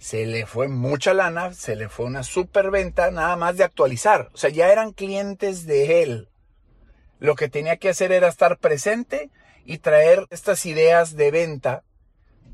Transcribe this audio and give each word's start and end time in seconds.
se 0.00 0.24
le 0.24 0.46
fue 0.46 0.68
mucha 0.68 1.12
lana, 1.12 1.52
se 1.52 1.76
le 1.76 1.90
fue 1.90 2.06
una 2.06 2.22
superventa 2.22 3.10
nada 3.10 3.36
más 3.36 3.58
de 3.58 3.64
actualizar. 3.64 4.30
O 4.32 4.38
sea, 4.38 4.48
ya 4.48 4.72
eran 4.72 4.92
clientes 4.92 5.66
de 5.66 6.02
él. 6.02 6.30
Lo 7.18 7.34
que 7.34 7.50
tenía 7.50 7.76
que 7.76 7.90
hacer 7.90 8.10
era 8.10 8.26
estar 8.26 8.56
presente 8.56 9.30
y 9.66 9.76
traer 9.76 10.26
estas 10.30 10.64
ideas 10.64 11.16
de 11.16 11.30
venta, 11.30 11.84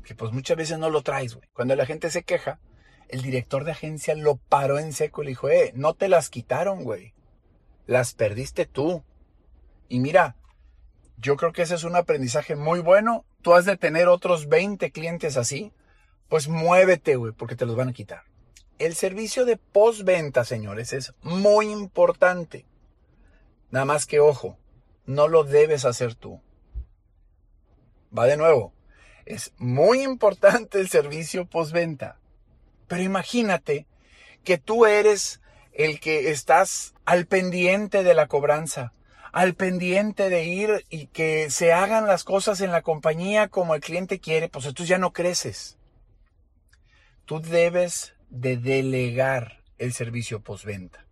que 0.03 0.13
pues 0.13 0.33
muchas 0.33 0.57
veces 0.57 0.77
no 0.77 0.89
lo 0.89 1.03
traes, 1.03 1.35
güey. 1.35 1.47
Cuando 1.53 1.73
la 1.77 1.85
gente 1.85 2.11
se 2.11 2.23
queja, 2.23 2.59
el 3.07 3.21
director 3.21 3.63
de 3.63 3.71
agencia 3.71 4.13
lo 4.13 4.35
paró 4.35 4.77
en 4.77 4.91
seco 4.91 5.21
y 5.21 5.27
le 5.27 5.31
dijo, 5.31 5.49
eh, 5.49 5.71
no 5.73 5.93
te 5.93 6.09
las 6.09 6.29
quitaron, 6.29 6.83
güey. 6.83 7.13
Las 7.85 8.13
perdiste 8.13 8.65
tú. 8.65 9.05
Y 9.87 10.01
mira, 10.01 10.35
yo 11.15 11.37
creo 11.37 11.53
que 11.53 11.61
ese 11.61 11.75
es 11.75 11.85
un 11.85 11.95
aprendizaje 11.95 12.57
muy 12.57 12.81
bueno. 12.81 13.23
Tú 13.41 13.53
has 13.53 13.63
de 13.63 13.77
tener 13.77 14.09
otros 14.09 14.49
20 14.49 14.91
clientes 14.91 15.37
así 15.37 15.71
pues 16.29 16.47
muévete, 16.47 17.15
güey, 17.15 17.33
porque 17.33 17.55
te 17.55 17.65
los 17.65 17.75
van 17.75 17.89
a 17.89 17.93
quitar. 17.93 18.23
El 18.79 18.95
servicio 18.95 19.45
de 19.45 19.57
postventa, 19.57 20.45
señores, 20.45 20.93
es 20.93 21.13
muy 21.23 21.71
importante. 21.71 22.65
Nada 23.71 23.85
más 23.85 24.05
que 24.05 24.19
ojo, 24.19 24.57
no 25.05 25.27
lo 25.27 25.43
debes 25.43 25.85
hacer 25.85 26.15
tú. 26.15 26.41
Va 28.15 28.25
de 28.25 28.37
nuevo. 28.37 28.73
Es 29.25 29.53
muy 29.57 30.03
importante 30.03 30.79
el 30.79 30.89
servicio 30.89 31.45
postventa. 31.45 32.19
Pero 32.87 33.03
imagínate 33.03 33.87
que 34.43 34.57
tú 34.57 34.85
eres 34.85 35.41
el 35.73 35.99
que 35.99 36.31
estás 36.31 36.93
al 37.05 37.25
pendiente 37.25 38.03
de 38.03 38.13
la 38.13 38.27
cobranza, 38.27 38.93
al 39.31 39.53
pendiente 39.53 40.29
de 40.29 40.45
ir 40.45 40.85
y 40.89 41.07
que 41.07 41.49
se 41.49 41.73
hagan 41.73 42.07
las 42.07 42.23
cosas 42.23 42.61
en 42.61 42.71
la 42.71 42.81
compañía 42.81 43.47
como 43.49 43.75
el 43.75 43.81
cliente 43.81 44.19
quiere, 44.19 44.49
pues 44.49 44.73
tú 44.73 44.85
ya 44.85 44.97
no 44.97 45.13
creces. 45.13 45.77
Tú 47.27 47.41
debes 47.41 48.13
de 48.29 48.55
delegar 48.55 49.61
el 49.77 49.91
servicio 49.91 50.39
postventa. 50.39 51.05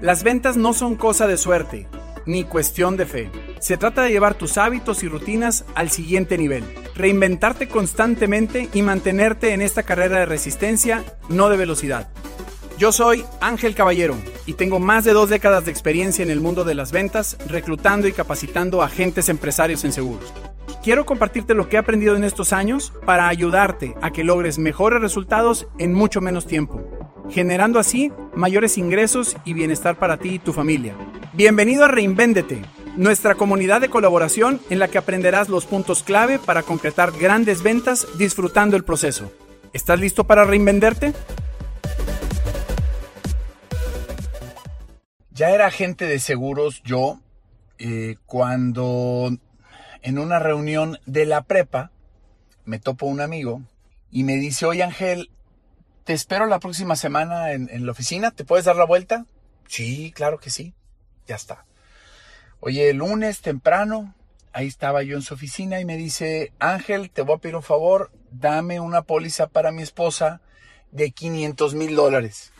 Las 0.00 0.22
ventas 0.22 0.56
no 0.56 0.72
son 0.72 0.94
cosa 0.94 1.26
de 1.26 1.36
suerte, 1.36 1.88
ni 2.26 2.44
cuestión 2.44 2.96
de 2.96 3.06
fe. 3.06 3.32
Se 3.58 3.76
trata 3.76 4.02
de 4.02 4.10
llevar 4.10 4.34
tus 4.34 4.58
hábitos 4.58 5.02
y 5.02 5.08
rutinas 5.08 5.64
al 5.74 5.90
siguiente 5.90 6.38
nivel, 6.38 6.62
reinventarte 6.94 7.66
constantemente 7.66 8.68
y 8.72 8.82
mantenerte 8.82 9.52
en 9.52 9.60
esta 9.60 9.82
carrera 9.82 10.20
de 10.20 10.26
resistencia, 10.26 11.04
no 11.28 11.48
de 11.48 11.56
velocidad. 11.56 12.10
Yo 12.78 12.92
soy 12.92 13.24
Ángel 13.40 13.74
Caballero 13.74 14.16
y 14.46 14.52
tengo 14.52 14.78
más 14.78 15.02
de 15.02 15.14
dos 15.14 15.30
décadas 15.30 15.64
de 15.64 15.72
experiencia 15.72 16.22
en 16.22 16.30
el 16.30 16.40
mundo 16.40 16.62
de 16.62 16.76
las 16.76 16.92
ventas, 16.92 17.36
reclutando 17.48 18.06
y 18.06 18.12
capacitando 18.12 18.82
agentes 18.82 19.28
empresarios 19.28 19.82
en 19.82 19.92
seguros. 19.92 20.32
Quiero 20.82 21.04
compartirte 21.04 21.52
lo 21.52 21.68
que 21.68 21.76
he 21.76 21.78
aprendido 21.78 22.16
en 22.16 22.24
estos 22.24 22.54
años 22.54 22.94
para 23.04 23.28
ayudarte 23.28 23.94
a 24.00 24.12
que 24.12 24.24
logres 24.24 24.58
mejores 24.58 25.02
resultados 25.02 25.68
en 25.78 25.92
mucho 25.92 26.22
menos 26.22 26.46
tiempo, 26.46 26.80
generando 27.28 27.78
así 27.78 28.10
mayores 28.34 28.78
ingresos 28.78 29.36
y 29.44 29.52
bienestar 29.52 29.98
para 29.98 30.16
ti 30.16 30.36
y 30.36 30.38
tu 30.38 30.54
familia. 30.54 30.94
Bienvenido 31.34 31.84
a 31.84 31.88
Reinvéndete, 31.88 32.62
nuestra 32.96 33.34
comunidad 33.34 33.82
de 33.82 33.90
colaboración 33.90 34.58
en 34.70 34.78
la 34.78 34.88
que 34.88 34.96
aprenderás 34.96 35.50
los 35.50 35.66
puntos 35.66 36.02
clave 36.02 36.38
para 36.38 36.62
concretar 36.62 37.12
grandes 37.12 37.62
ventas 37.62 38.06
disfrutando 38.16 38.74
el 38.74 38.84
proceso. 38.84 39.30
¿Estás 39.74 40.00
listo 40.00 40.24
para 40.24 40.44
reinvenderte? 40.44 41.12
Ya 45.30 45.50
era 45.50 45.66
agente 45.66 46.06
de 46.06 46.18
seguros 46.18 46.82
yo 46.84 47.20
eh, 47.78 48.16
cuando 48.24 49.30
en 50.02 50.18
una 50.18 50.38
reunión 50.38 50.98
de 51.06 51.26
la 51.26 51.42
prepa, 51.42 51.90
me 52.64 52.78
topo 52.78 53.06
un 53.06 53.20
amigo 53.20 53.62
y 54.10 54.24
me 54.24 54.36
dice, 54.36 54.66
oye 54.66 54.82
Ángel, 54.82 55.30
te 56.04 56.12
espero 56.12 56.46
la 56.46 56.58
próxima 56.58 56.96
semana 56.96 57.52
en, 57.52 57.86
la 57.86 57.92
oficina, 57.92 58.30
¿te 58.30 58.44
puedes 58.44 58.64
dar 58.64 58.76
la 58.76 58.84
vuelta? 58.84 59.26
Sí, 59.68 60.12
claro 60.12 60.38
que 60.38 60.50
sí, 60.50 60.74
ya 61.26 61.36
está. 61.36 61.66
Oye, 62.60 62.90
el 62.90 62.98
lunes 62.98 63.40
temprano, 63.40 64.14
ahí 64.52 64.66
estaba 64.66 65.02
yo 65.02 65.16
en 65.16 65.22
su 65.22 65.34
oficina 65.34 65.80
y 65.80 65.84
me 65.84 65.96
dice, 65.96 66.52
Ángel, 66.58 67.10
te 67.10 67.22
voy 67.22 67.36
a 67.36 67.38
pedir 67.38 67.56
un 67.56 67.62
favor, 67.62 68.10
dame 68.30 68.80
una 68.80 69.02
póliza 69.02 69.46
para 69.46 69.72
mi 69.72 69.82
esposa 69.82 70.40
de 70.90 71.12
500 71.12 71.74
mil 71.74 71.94
dólares. 71.94 72.52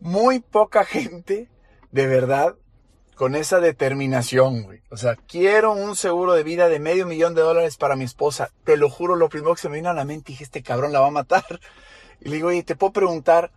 Muy 0.00 0.40
poca 0.40 0.84
gente, 0.84 1.48
de 1.90 2.06
verdad, 2.06 2.56
con 3.22 3.36
esa 3.36 3.60
determinación, 3.60 4.64
güey. 4.64 4.82
O 4.90 4.96
sea, 4.96 5.14
quiero 5.14 5.70
un 5.70 5.94
seguro 5.94 6.32
de 6.32 6.42
vida 6.42 6.68
de 6.68 6.80
medio 6.80 7.06
millón 7.06 7.36
de 7.36 7.40
dólares 7.40 7.76
para 7.76 7.94
mi 7.94 8.02
esposa. 8.02 8.50
Te 8.64 8.76
lo 8.76 8.90
juro, 8.90 9.14
lo 9.14 9.28
primero 9.28 9.54
que 9.54 9.60
se 9.60 9.68
me 9.68 9.76
vino 9.76 9.90
a 9.90 9.94
la 9.94 10.04
mente, 10.04 10.32
dije, 10.32 10.42
este 10.42 10.64
cabrón 10.64 10.92
la 10.92 10.98
va 10.98 11.06
a 11.06 11.12
matar. 11.12 11.44
Y 12.20 12.30
le 12.30 12.34
digo, 12.34 12.48
oye, 12.48 12.64
¿te 12.64 12.74
puedo 12.74 12.92
preguntar 12.92 13.52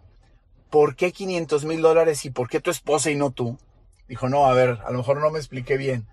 por 0.70 0.96
qué 0.96 1.12
500 1.12 1.66
mil 1.66 1.82
dólares 1.82 2.26
y 2.26 2.30
por 2.30 2.48
qué 2.48 2.60
tu 2.60 2.70
esposa 2.70 3.10
y 3.10 3.16
no 3.16 3.32
tú? 3.32 3.58
Dijo, 4.08 4.30
no, 4.30 4.46
a 4.46 4.54
ver, 4.54 4.82
a 4.86 4.92
lo 4.92 5.00
mejor 5.00 5.20
no 5.20 5.32
me 5.32 5.40
expliqué 5.40 5.78
bien. 5.78 6.06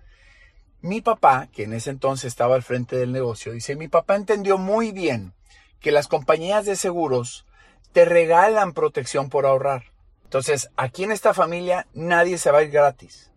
Mi 0.81 1.01
papá, 1.01 1.47
que 1.53 1.65
en 1.65 1.73
ese 1.73 1.91
entonces 1.91 2.25
estaba 2.25 2.55
al 2.55 2.63
frente 2.63 2.95
del 2.95 3.11
negocio, 3.11 3.51
dice, 3.51 3.75
mi 3.75 3.87
papá 3.87 4.15
entendió 4.15 4.57
muy 4.57 4.91
bien 4.91 5.35
que 5.79 5.91
las 5.91 6.07
compañías 6.07 6.65
de 6.65 6.75
seguros 6.75 7.45
te 7.91 8.05
regalan 8.05 8.73
protección 8.73 9.29
por 9.29 9.45
ahorrar. 9.45 9.91
Entonces, 10.23 10.71
aquí 10.75 11.03
en 11.03 11.11
esta 11.11 11.35
familia 11.35 11.85
nadie 11.93 12.39
se 12.39 12.49
va 12.49 12.57
a 12.57 12.63
ir 12.63 12.71
gratis. 12.71 13.29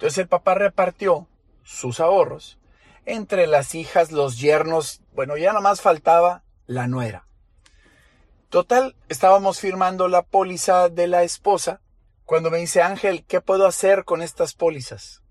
Entonces 0.00 0.16
el 0.16 0.28
papá 0.28 0.54
repartió 0.54 1.28
sus 1.62 2.00
ahorros 2.00 2.58
entre 3.04 3.46
las 3.46 3.74
hijas, 3.74 4.12
los 4.12 4.38
yernos, 4.38 5.02
bueno, 5.12 5.36
ya 5.36 5.52
nomás 5.52 5.82
faltaba 5.82 6.42
la 6.64 6.88
nuera. 6.88 7.26
Total, 8.48 8.96
estábamos 9.10 9.60
firmando 9.60 10.08
la 10.08 10.22
póliza 10.22 10.88
de 10.88 11.06
la 11.06 11.22
esposa 11.22 11.82
cuando 12.24 12.50
me 12.50 12.56
dice 12.56 12.80
Ángel, 12.80 13.26
¿qué 13.26 13.42
puedo 13.42 13.66
hacer 13.66 14.06
con 14.06 14.22
estas 14.22 14.54
pólizas? 14.54 15.22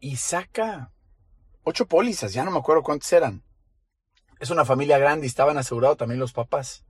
Y 0.00 0.16
saca 0.16 0.92
ocho 1.62 1.86
pólizas, 1.86 2.34
ya 2.34 2.44
no 2.44 2.50
me 2.50 2.58
acuerdo 2.58 2.82
cuántas 2.82 3.10
eran. 3.14 3.42
Es 4.38 4.50
una 4.50 4.66
familia 4.66 4.98
grande 4.98 5.24
y 5.24 5.28
estaban 5.28 5.56
asegurados 5.56 5.96
también 5.96 6.20
los 6.20 6.34
papás. 6.34 6.84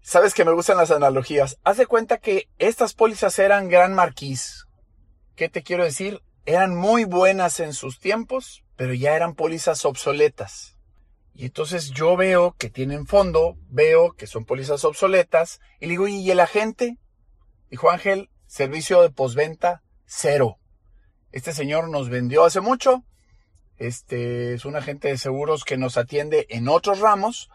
Sabes 0.00 0.32
que 0.32 0.46
me 0.46 0.52
gustan 0.52 0.78
las 0.78 0.90
analogías. 0.90 1.58
Haz 1.64 1.76
de 1.76 1.86
cuenta 1.86 2.16
que 2.16 2.48
estas 2.58 2.94
pólizas 2.94 3.38
eran 3.38 3.68
gran 3.68 3.94
marquís. 3.94 4.66
¿Qué 5.36 5.50
te 5.50 5.62
quiero 5.62 5.84
decir? 5.84 6.22
Eran 6.44 6.74
muy 6.74 7.04
buenas 7.04 7.60
en 7.60 7.72
sus 7.72 7.98
tiempos, 7.98 8.64
pero 8.76 8.94
ya 8.94 9.14
eran 9.14 9.34
pólizas 9.34 9.84
obsoletas. 9.84 10.76
Y 11.34 11.46
entonces 11.46 11.90
yo 11.90 12.16
veo 12.16 12.54
que 12.58 12.68
tienen 12.68 13.06
fondo, 13.06 13.56
veo 13.68 14.12
que 14.12 14.26
son 14.26 14.44
pólizas 14.44 14.84
obsoletas, 14.84 15.60
y 15.80 15.86
le 15.86 15.90
digo, 15.92 16.08
¿y 16.08 16.30
el 16.30 16.40
agente? 16.40 16.98
Dijo 17.70 17.90
Ángel, 17.90 18.30
servicio 18.46 19.00
de 19.02 19.10
posventa 19.10 19.82
cero. 20.04 20.58
Este 21.30 21.52
señor 21.52 21.88
nos 21.88 22.10
vendió 22.10 22.44
hace 22.44 22.60
mucho, 22.60 23.04
este 23.78 24.54
es 24.54 24.64
un 24.64 24.76
agente 24.76 25.08
de 25.08 25.18
seguros 25.18 25.64
que 25.64 25.78
nos 25.78 25.96
atiende 25.96 26.46
en 26.50 26.68
otros 26.68 27.00
ramos, 27.00 27.48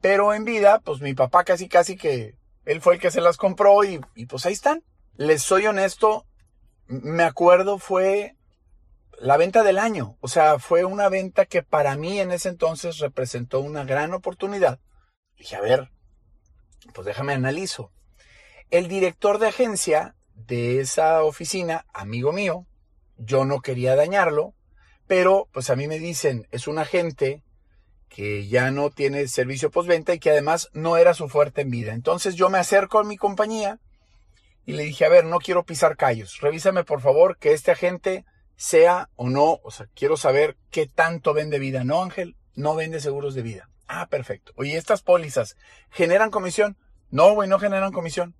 pero 0.00 0.32
en 0.32 0.44
vida, 0.44 0.80
pues 0.84 1.00
mi 1.00 1.14
papá 1.14 1.44
casi 1.44 1.68
casi 1.68 1.96
que 1.96 2.36
él 2.64 2.80
fue 2.80 2.94
el 2.94 3.00
que 3.00 3.10
se 3.10 3.20
las 3.20 3.36
compró 3.36 3.84
y, 3.84 4.00
y 4.14 4.26
pues 4.26 4.46
ahí 4.46 4.52
están. 4.52 4.84
Les 5.16 5.42
soy 5.42 5.66
honesto, 5.66 6.26
me 6.86 7.22
acuerdo 7.22 7.78
fue 7.78 8.36
la 9.18 9.36
venta 9.36 9.62
del 9.62 9.78
año. 9.78 10.16
O 10.20 10.28
sea, 10.28 10.58
fue 10.58 10.84
una 10.84 11.08
venta 11.08 11.46
que 11.46 11.62
para 11.62 11.96
mí 11.96 12.20
en 12.20 12.32
ese 12.32 12.48
entonces 12.48 12.98
representó 12.98 13.60
una 13.60 13.84
gran 13.84 14.12
oportunidad. 14.12 14.80
Dije, 15.36 15.56
a 15.56 15.60
ver, 15.60 15.90
pues 16.92 17.06
déjame 17.06 17.32
analizo. 17.32 17.92
El 18.70 18.88
director 18.88 19.38
de 19.38 19.48
agencia 19.48 20.16
de 20.34 20.80
esa 20.80 21.22
oficina, 21.22 21.86
amigo 21.92 22.32
mío, 22.32 22.66
yo 23.16 23.44
no 23.44 23.60
quería 23.60 23.94
dañarlo, 23.94 24.54
pero 25.06 25.48
pues 25.52 25.70
a 25.70 25.76
mí 25.76 25.86
me 25.86 25.98
dicen, 25.98 26.48
es 26.50 26.66
un 26.66 26.78
agente 26.78 27.44
que 28.08 28.46
ya 28.46 28.70
no 28.70 28.90
tiene 28.90 29.26
servicio 29.28 29.70
postventa 29.70 30.14
y 30.14 30.18
que 30.18 30.30
además 30.30 30.70
no 30.72 30.96
era 30.96 31.14
su 31.14 31.28
fuerte 31.28 31.62
en 31.62 31.70
vida. 31.70 31.92
Entonces 31.92 32.34
yo 32.36 32.48
me 32.48 32.58
acerco 32.58 32.98
a 32.98 33.04
mi 33.04 33.16
compañía 33.16 33.80
y 34.66 34.72
le 34.72 34.84
dije, 34.84 35.04
a 35.04 35.10
ver, 35.10 35.24
no 35.24 35.38
quiero 35.38 35.64
pisar 35.64 35.96
callos. 35.96 36.40
Revísame 36.40 36.84
por 36.84 37.00
favor 37.00 37.36
que 37.38 37.52
este 37.52 37.70
agente 37.70 38.24
sea 38.56 39.10
o 39.16 39.28
no, 39.28 39.60
o 39.62 39.70
sea, 39.70 39.88
quiero 39.94 40.16
saber 40.16 40.56
qué 40.70 40.86
tanto 40.86 41.34
vende 41.34 41.58
vida. 41.58 41.84
No, 41.84 42.02
Ángel, 42.02 42.36
no 42.54 42.74
vende 42.74 43.00
seguros 43.00 43.34
de 43.34 43.42
vida. 43.42 43.68
Ah, 43.88 44.08
perfecto. 44.08 44.52
Oye, 44.56 44.76
estas 44.76 45.02
pólizas, 45.02 45.56
¿generan 45.90 46.30
comisión? 46.30 46.78
No, 47.10 47.34
güey, 47.34 47.48
no 47.48 47.58
generan 47.58 47.92
comisión. 47.92 48.34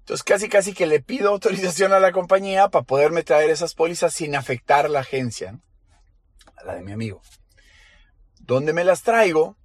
Entonces 0.00 0.24
casi 0.24 0.48
casi 0.48 0.72
que 0.72 0.86
le 0.86 1.00
pido 1.00 1.28
autorización 1.28 1.92
a 1.92 2.00
la 2.00 2.12
compañía 2.12 2.70
para 2.70 2.84
poderme 2.84 3.22
traer 3.22 3.50
esas 3.50 3.74
pólizas 3.74 4.14
sin 4.14 4.34
afectar 4.34 4.88
la 4.88 5.00
agencia, 5.00 5.60
a 6.56 6.64
la 6.64 6.74
de 6.74 6.82
mi 6.82 6.92
amigo. 6.92 7.20
Donde 8.40 8.72
me 8.72 8.84
las 8.84 9.02
traigo, 9.02 9.58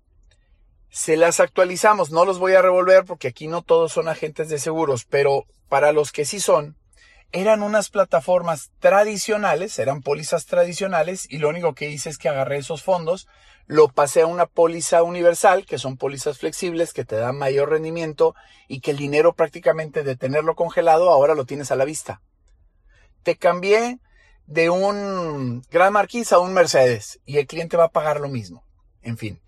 se 0.93 1.17
las 1.17 1.39
actualizamos. 1.39 2.11
No 2.11 2.23
los 2.23 2.37
voy 2.37 2.53
a 2.53 2.61
revolver 2.61 3.03
porque 3.03 3.29
aquí 3.29 3.47
no 3.47 3.63
todos 3.63 3.91
son 3.91 4.07
agentes 4.07 4.47
de 4.47 4.59
seguros, 4.59 5.05
pero 5.05 5.45
para 5.67 5.91
los 5.91 6.11
que 6.11 6.23
sí 6.23 6.39
son, 6.39 6.77
eran 7.31 7.63
unas 7.63 7.89
plataformas 7.89 8.69
tradicionales, 8.77 9.79
eran 9.79 10.03
pólizas 10.03 10.45
tradicionales 10.45 11.25
y 11.27 11.39
lo 11.39 11.49
único 11.49 11.73
que 11.73 11.89
hice 11.89 12.11
es 12.11 12.19
que 12.19 12.29
agarré 12.29 12.57
esos 12.57 12.83
fondos, 12.83 13.27
lo 13.65 13.87
pasé 13.87 14.21
a 14.21 14.27
una 14.27 14.45
póliza 14.45 15.01
universal, 15.01 15.65
que 15.65 15.79
son 15.79 15.97
pólizas 15.97 16.37
flexibles 16.37 16.93
que 16.93 17.05
te 17.05 17.15
dan 17.15 17.39
mayor 17.39 17.71
rendimiento 17.71 18.35
y 18.67 18.81
que 18.81 18.91
el 18.91 18.97
dinero 18.97 19.33
prácticamente 19.33 20.03
de 20.03 20.15
tenerlo 20.15 20.53
congelado 20.53 21.09
ahora 21.09 21.33
lo 21.33 21.45
tienes 21.45 21.71
a 21.71 21.75
la 21.75 21.85
vista. 21.85 22.21
Te 23.23 23.35
cambié 23.35 23.97
de 24.45 24.69
un 24.69 25.63
Gran 25.71 25.93
Marquis 25.93 26.31
a 26.33 26.37
un 26.37 26.53
Mercedes 26.53 27.19
y 27.25 27.39
el 27.39 27.47
cliente 27.47 27.77
va 27.77 27.85
a 27.85 27.91
pagar 27.91 28.19
lo 28.19 28.29
mismo. 28.29 28.63
En 29.01 29.17
fin, 29.17 29.41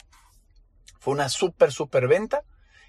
fue 1.05 1.13
una 1.13 1.29
súper, 1.29 1.71
súper 1.71 2.07
venta 2.07 2.43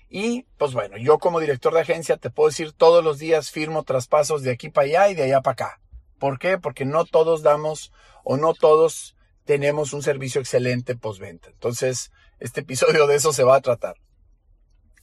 y 0.08 0.44
pues 0.56 0.72
bueno, 0.72 0.96
yo 0.96 1.18
como 1.18 1.38
director 1.38 1.74
de 1.74 1.82
agencia 1.82 2.16
te 2.16 2.30
puedo 2.30 2.48
decir 2.48 2.72
todos 2.72 3.04
los 3.04 3.18
días 3.18 3.50
firmo 3.50 3.82
traspasos 3.82 4.42
de 4.42 4.52
aquí 4.52 4.70
para 4.70 4.86
allá 4.86 5.08
y 5.10 5.14
de 5.14 5.24
allá 5.24 5.42
para 5.42 5.52
acá. 5.52 5.80
¿Por 6.18 6.38
qué? 6.38 6.56
Porque 6.56 6.86
no 6.86 7.04
todos 7.04 7.42
damos 7.42 7.92
o 8.24 8.38
no 8.38 8.54
todos 8.54 9.16
tenemos 9.44 9.92
un 9.92 10.02
servicio 10.02 10.40
excelente 10.40 10.96
postventa. 10.96 11.50
Entonces, 11.50 12.10
este 12.38 12.62
episodio 12.62 13.06
de 13.06 13.16
eso 13.16 13.34
se 13.34 13.44
va 13.44 13.56
a 13.56 13.60
tratar. 13.60 13.96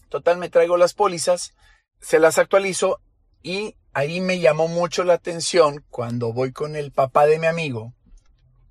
Total, 0.10 0.39
me 0.39 0.50
traigo 0.50 0.75
las 0.75 0.95
pólizas, 0.95 1.54
se 2.01 2.18
las 2.18 2.39
actualizo 2.39 3.00
y 3.44 3.75
ahí 3.94 4.21
me 4.21 4.39
llamó 4.39 4.68
mucho 4.68 5.04
la 5.04 5.13
atención 5.13 5.86
cuando 5.92 6.33
voy 6.33 6.51
con 6.51 6.75
el 6.75 6.92
papá 6.92 7.27
de 7.27 7.38
mi 7.38 7.45
amigo, 7.45 7.94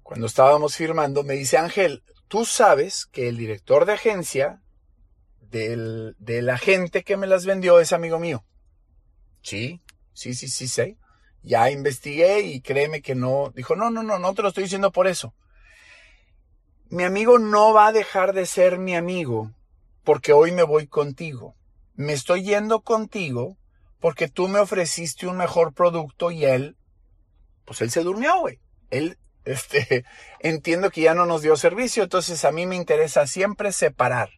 cuando 0.02 0.26
estábamos 0.26 0.74
firmando, 0.74 1.22
me 1.22 1.34
dice 1.34 1.58
Ángel, 1.58 2.02
tú 2.32 2.46
sabes 2.46 3.04
que 3.04 3.28
el 3.28 3.36
director 3.36 3.84
de 3.84 3.92
agencia 3.92 4.62
del, 5.38 6.16
del 6.18 6.48
agente 6.48 7.04
que 7.04 7.18
me 7.18 7.26
las 7.26 7.44
vendió 7.44 7.78
es 7.78 7.92
amigo 7.92 8.18
mío. 8.18 8.42
Sí, 9.42 9.82
sí, 10.14 10.32
sí, 10.32 10.48
sí, 10.48 10.66
sé. 10.66 10.96
Ya 11.42 11.70
investigué 11.70 12.40
y 12.40 12.62
créeme 12.62 13.02
que 13.02 13.14
no. 13.14 13.52
Dijo, 13.54 13.76
no, 13.76 13.90
no, 13.90 14.02
no, 14.02 14.18
no 14.18 14.32
te 14.32 14.40
lo 14.40 14.48
estoy 14.48 14.62
diciendo 14.62 14.92
por 14.92 15.08
eso. 15.08 15.34
Mi 16.88 17.02
amigo 17.02 17.38
no 17.38 17.74
va 17.74 17.88
a 17.88 17.92
dejar 17.92 18.32
de 18.32 18.46
ser 18.46 18.78
mi 18.78 18.96
amigo 18.96 19.52
porque 20.02 20.32
hoy 20.32 20.52
me 20.52 20.62
voy 20.62 20.86
contigo. 20.86 21.54
Me 21.96 22.14
estoy 22.14 22.44
yendo 22.44 22.80
contigo 22.80 23.58
porque 24.00 24.28
tú 24.28 24.48
me 24.48 24.58
ofreciste 24.58 25.26
un 25.26 25.36
mejor 25.36 25.74
producto 25.74 26.30
y 26.30 26.46
él, 26.46 26.78
pues 27.66 27.82
él 27.82 27.90
se 27.90 28.02
durmió, 28.02 28.40
güey. 28.40 28.58
Él, 28.88 29.18
este, 29.44 30.04
entiendo 30.40 30.90
que 30.90 31.02
ya 31.02 31.14
no 31.14 31.26
nos 31.26 31.42
dio 31.42 31.56
servicio, 31.56 32.04
entonces 32.04 32.44
a 32.44 32.52
mí 32.52 32.66
me 32.66 32.76
interesa 32.76 33.26
siempre 33.26 33.72
separar. 33.72 34.30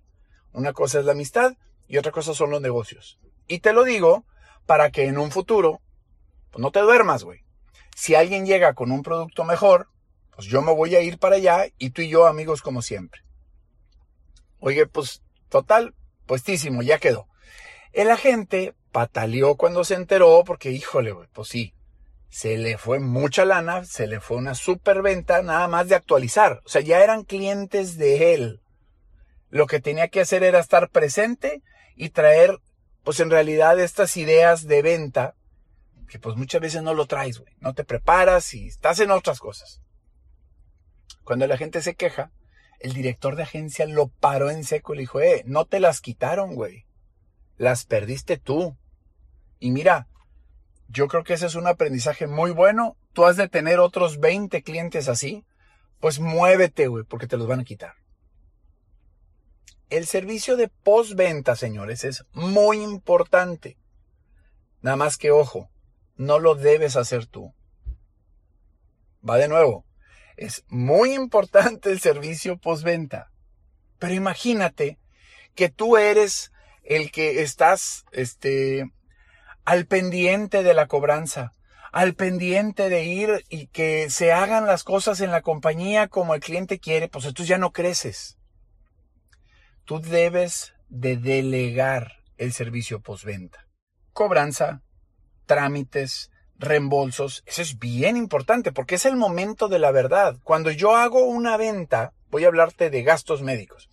Una 0.52 0.72
cosa 0.72 1.00
es 1.00 1.04
la 1.04 1.12
amistad 1.12 1.54
y 1.88 1.98
otra 1.98 2.12
cosa 2.12 2.34
son 2.34 2.50
los 2.50 2.60
negocios. 2.60 3.18
Y 3.46 3.58
te 3.60 3.72
lo 3.72 3.84
digo 3.84 4.24
para 4.66 4.90
que 4.90 5.06
en 5.06 5.18
un 5.18 5.30
futuro, 5.30 5.80
pues 6.50 6.62
no 6.62 6.70
te 6.70 6.80
duermas, 6.80 7.24
güey. 7.24 7.44
Si 7.94 8.14
alguien 8.14 8.46
llega 8.46 8.74
con 8.74 8.90
un 8.90 9.02
producto 9.02 9.44
mejor, 9.44 9.88
pues 10.34 10.46
yo 10.46 10.62
me 10.62 10.72
voy 10.72 10.94
a 10.96 11.00
ir 11.00 11.18
para 11.18 11.36
allá 11.36 11.66
y 11.78 11.90
tú 11.90 12.02
y 12.02 12.08
yo 12.08 12.26
amigos 12.26 12.62
como 12.62 12.82
siempre. 12.82 13.22
Oye, 14.58 14.86
pues 14.86 15.22
total, 15.48 15.94
puestísimo, 16.26 16.82
ya 16.82 16.98
quedó. 16.98 17.28
El 17.92 18.10
agente 18.10 18.74
pataleó 18.90 19.56
cuando 19.56 19.84
se 19.84 19.94
enteró 19.94 20.42
porque, 20.44 20.70
híjole, 20.70 21.12
güey, 21.12 21.28
pues 21.32 21.48
sí, 21.48 21.74
se 22.34 22.58
le 22.58 22.78
fue 22.78 22.98
mucha 22.98 23.44
lana, 23.44 23.84
se 23.84 24.08
le 24.08 24.18
fue 24.18 24.38
una 24.38 24.56
superventa 24.56 25.40
nada 25.42 25.68
más 25.68 25.86
de 25.86 25.94
actualizar. 25.94 26.62
O 26.64 26.68
sea, 26.68 26.80
ya 26.80 27.00
eran 27.00 27.22
clientes 27.22 27.96
de 27.96 28.34
él. 28.34 28.60
Lo 29.50 29.68
que 29.68 29.78
tenía 29.78 30.08
que 30.08 30.20
hacer 30.20 30.42
era 30.42 30.58
estar 30.58 30.90
presente 30.90 31.62
y 31.94 32.08
traer, 32.08 32.58
pues 33.04 33.20
en 33.20 33.30
realidad, 33.30 33.78
estas 33.78 34.16
ideas 34.16 34.66
de 34.66 34.82
venta, 34.82 35.36
que 36.08 36.18
pues 36.18 36.34
muchas 36.34 36.60
veces 36.60 36.82
no 36.82 36.92
lo 36.92 37.06
traes, 37.06 37.38
güey. 37.38 37.54
No 37.60 37.72
te 37.72 37.84
preparas 37.84 38.52
y 38.52 38.66
estás 38.66 38.98
en 38.98 39.12
otras 39.12 39.38
cosas. 39.38 39.80
Cuando 41.22 41.46
la 41.46 41.56
gente 41.56 41.82
se 41.82 41.94
queja, 41.94 42.32
el 42.80 42.94
director 42.94 43.36
de 43.36 43.44
agencia 43.44 43.86
lo 43.86 44.08
paró 44.08 44.50
en 44.50 44.64
seco 44.64 44.92
y 44.92 44.96
le 44.96 45.02
dijo, 45.02 45.20
eh, 45.20 45.44
no 45.46 45.66
te 45.66 45.78
las 45.78 46.00
quitaron, 46.00 46.56
güey. 46.56 46.84
Las 47.58 47.84
perdiste 47.84 48.38
tú. 48.38 48.76
Y 49.60 49.70
mira, 49.70 50.08
yo 50.88 51.08
creo 51.08 51.24
que 51.24 51.34
ese 51.34 51.46
es 51.46 51.54
un 51.54 51.66
aprendizaje 51.66 52.26
muy 52.26 52.50
bueno. 52.50 52.96
Tú 53.12 53.24
has 53.24 53.36
de 53.36 53.48
tener 53.48 53.80
otros 53.80 54.18
20 54.20 54.62
clientes 54.62 55.08
así. 55.08 55.44
Pues 56.00 56.20
muévete, 56.20 56.88
güey, 56.88 57.04
porque 57.04 57.26
te 57.26 57.36
los 57.36 57.46
van 57.46 57.60
a 57.60 57.64
quitar. 57.64 57.94
El 59.90 60.06
servicio 60.06 60.56
de 60.56 60.68
postventa, 60.68 61.56
señores, 61.56 62.04
es 62.04 62.24
muy 62.32 62.82
importante. 62.82 63.78
Nada 64.80 64.96
más 64.96 65.16
que 65.16 65.30
ojo, 65.30 65.70
no 66.16 66.38
lo 66.38 66.54
debes 66.54 66.96
hacer 66.96 67.26
tú. 67.26 67.54
Va 69.28 69.36
de 69.38 69.48
nuevo. 69.48 69.86
Es 70.36 70.64
muy 70.68 71.14
importante 71.14 71.90
el 71.90 72.00
servicio 72.00 72.58
postventa. 72.58 73.30
Pero 73.98 74.14
imagínate 74.14 74.98
que 75.54 75.68
tú 75.68 75.96
eres 75.96 76.52
el 76.82 77.10
que 77.10 77.42
estás 77.42 78.04
este 78.12 78.90
al 79.64 79.86
pendiente 79.86 80.62
de 80.62 80.74
la 80.74 80.86
cobranza, 80.86 81.52
al 81.92 82.14
pendiente 82.14 82.88
de 82.88 83.04
ir 83.04 83.44
y 83.48 83.68
que 83.68 84.10
se 84.10 84.32
hagan 84.32 84.66
las 84.66 84.84
cosas 84.84 85.20
en 85.20 85.30
la 85.30 85.42
compañía 85.42 86.08
como 86.08 86.34
el 86.34 86.40
cliente 86.40 86.78
quiere, 86.78 87.08
pues 87.08 87.24
entonces 87.24 87.48
ya 87.48 87.58
no 87.58 87.72
creces 87.72 88.38
tú 89.84 90.00
debes 90.00 90.74
de 90.88 91.16
delegar 91.16 92.12
el 92.36 92.52
servicio 92.52 93.00
postventa. 93.00 93.66
Cobranza, 94.12 94.82
trámites, 95.46 96.30
reembolsos, 96.56 97.42
eso 97.46 97.62
es 97.62 97.78
bien 97.78 98.16
importante 98.16 98.72
porque 98.72 98.94
es 98.94 99.04
el 99.04 99.16
momento 99.16 99.68
de 99.68 99.78
la 99.78 99.90
verdad. 99.90 100.36
Cuando 100.42 100.70
yo 100.70 100.96
hago 100.96 101.24
una 101.24 101.56
venta, 101.56 102.12
voy 102.30 102.44
a 102.44 102.48
hablarte 102.48 102.90
de 102.90 103.02
gastos 103.02 103.42
médicos. 103.42 103.90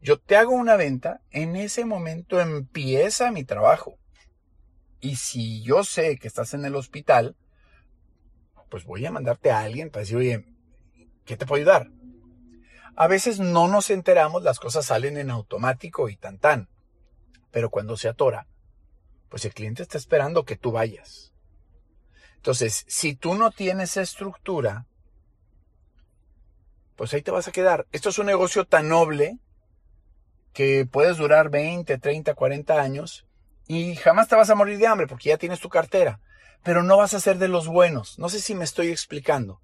Yo 0.00 0.18
te 0.18 0.36
hago 0.36 0.52
una 0.52 0.76
venta, 0.76 1.20
en 1.30 1.56
ese 1.56 1.84
momento 1.84 2.40
empieza 2.40 3.30
mi 3.30 3.44
trabajo. 3.44 3.96
Y 5.00 5.16
si 5.16 5.62
yo 5.62 5.82
sé 5.82 6.18
que 6.18 6.28
estás 6.28 6.54
en 6.54 6.64
el 6.64 6.76
hospital, 6.76 7.36
pues 8.68 8.84
voy 8.84 9.04
a 9.06 9.10
mandarte 9.10 9.50
a 9.50 9.60
alguien 9.60 9.90
para 9.90 10.00
decir, 10.00 10.16
oye, 10.16 10.44
¿qué 11.24 11.36
te 11.36 11.46
puedo 11.46 11.60
ayudar? 11.60 11.90
A 12.96 13.06
veces 13.06 13.40
no 13.40 13.66
nos 13.66 13.90
enteramos, 13.90 14.42
las 14.42 14.60
cosas 14.60 14.86
salen 14.86 15.16
en 15.16 15.30
automático 15.30 16.08
y 16.08 16.16
tan 16.16 16.38
tan. 16.38 16.68
Pero 17.50 17.70
cuando 17.70 17.96
se 17.96 18.08
atora, 18.08 18.46
pues 19.28 19.44
el 19.44 19.54
cliente 19.54 19.82
está 19.82 19.96
esperando 19.96 20.44
que 20.44 20.56
tú 20.56 20.72
vayas. 20.72 21.32
Entonces, 22.36 22.84
si 22.88 23.14
tú 23.14 23.34
no 23.34 23.50
tienes 23.50 23.96
estructura, 23.96 24.86
pues 26.96 27.14
ahí 27.14 27.22
te 27.22 27.30
vas 27.30 27.48
a 27.48 27.52
quedar. 27.52 27.86
Esto 27.92 28.10
es 28.10 28.18
un 28.18 28.26
negocio 28.26 28.66
tan 28.66 28.88
noble 28.88 29.38
que 30.52 30.86
puedes 30.86 31.16
durar 31.16 31.48
20, 31.48 31.96
30, 31.98 32.34
40 32.34 32.80
años 32.80 33.26
y 33.72 33.94
jamás 33.94 34.26
te 34.26 34.34
vas 34.34 34.50
a 34.50 34.56
morir 34.56 34.78
de 34.78 34.88
hambre 34.88 35.06
porque 35.06 35.28
ya 35.28 35.38
tienes 35.38 35.60
tu 35.60 35.68
cartera. 35.68 36.18
Pero 36.64 36.82
no 36.82 36.96
vas 36.96 37.14
a 37.14 37.20
ser 37.20 37.38
de 37.38 37.46
los 37.46 37.68
buenos. 37.68 38.18
No 38.18 38.28
sé 38.28 38.40
si 38.40 38.56
me 38.56 38.64
estoy 38.64 38.88
explicando. 38.88 39.60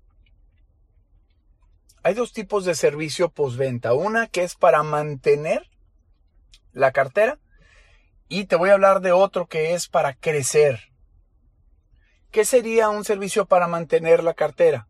Hay 2.04 2.14
dos 2.14 2.32
tipos 2.32 2.64
de 2.64 2.76
servicio 2.76 3.30
postventa. 3.30 3.94
Una 3.94 4.28
que 4.28 4.44
es 4.44 4.54
para 4.54 4.84
mantener 4.84 5.68
la 6.72 6.92
cartera 6.92 7.40
y 8.28 8.44
te 8.44 8.54
voy 8.54 8.70
a 8.70 8.74
hablar 8.74 9.00
de 9.00 9.10
otro 9.10 9.48
que 9.48 9.74
es 9.74 9.88
para 9.88 10.14
crecer. 10.14 10.92
¿Qué 12.30 12.44
sería 12.44 12.90
un 12.90 13.04
servicio 13.04 13.46
para 13.46 13.66
mantener 13.66 14.22
la 14.22 14.34
cartera? 14.34 14.86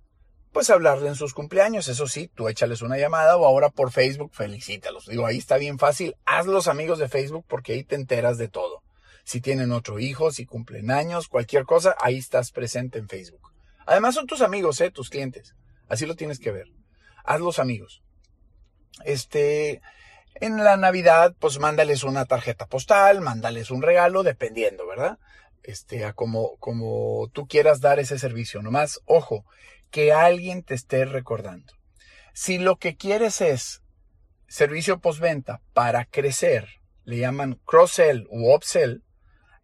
Pues 0.52 0.68
hablarle 0.68 1.08
en 1.08 1.14
sus 1.14 1.32
cumpleaños, 1.32 1.88
eso 1.88 2.06
sí, 2.06 2.28
tú 2.34 2.50
échales 2.50 2.82
una 2.82 2.98
llamada 2.98 3.38
o 3.38 3.46
ahora 3.46 3.70
por 3.70 3.92
Facebook, 3.92 4.34
felicítalos. 4.34 5.06
Digo, 5.06 5.24
ahí 5.24 5.38
está 5.38 5.56
bien 5.56 5.78
fácil, 5.78 6.16
haz 6.26 6.44
los 6.44 6.68
amigos 6.68 6.98
de 6.98 7.08
Facebook 7.08 7.46
porque 7.48 7.72
ahí 7.72 7.82
te 7.82 7.94
enteras 7.94 8.36
de 8.36 8.48
todo. 8.48 8.82
Si 9.26 9.42
tienen 9.42 9.72
otro 9.72 9.98
hijo, 9.98 10.32
si 10.32 10.46
cumplen 10.46 10.90
años, 10.90 11.28
cualquier 11.28 11.64
cosa, 11.64 11.94
ahí 12.00 12.16
estás 12.16 12.50
presente 12.50 12.98
en 12.98 13.10
Facebook. 13.10 13.52
Además 13.84 14.14
son 14.14 14.26
tus 14.26 14.40
amigos, 14.40 14.80
eh, 14.80 14.90
tus 14.90 15.10
clientes. 15.10 15.54
Así 15.86 16.06
lo 16.06 16.16
tienes 16.16 16.38
que 16.38 16.52
ver 16.52 16.68
hazlos 17.26 17.58
amigos. 17.58 18.02
Este, 19.04 19.82
en 20.36 20.64
la 20.64 20.76
Navidad, 20.76 21.34
pues 21.38 21.58
mándales 21.58 22.04
una 22.04 22.24
tarjeta 22.24 22.66
postal, 22.66 23.20
mándales 23.20 23.70
un 23.70 23.82
regalo, 23.82 24.22
dependiendo, 24.22 24.86
¿verdad? 24.86 25.18
Este, 25.62 26.04
a 26.04 26.12
como, 26.12 26.56
como 26.58 27.28
tú 27.32 27.46
quieras 27.46 27.80
dar 27.80 27.98
ese 27.98 28.18
servicio. 28.18 28.62
Nomás, 28.62 29.00
ojo, 29.04 29.44
que 29.90 30.12
alguien 30.12 30.62
te 30.62 30.74
esté 30.74 31.04
recordando. 31.04 31.74
Si 32.32 32.58
lo 32.58 32.76
que 32.76 32.96
quieres 32.96 33.40
es 33.40 33.82
servicio 34.48 35.00
postventa 35.00 35.60
para 35.72 36.04
crecer, 36.04 36.68
le 37.04 37.18
llaman 37.18 37.60
cross-sell 37.64 38.26
u 38.30 38.54
upsell, 38.54 39.02